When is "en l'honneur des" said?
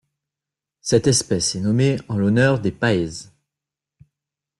2.09-2.71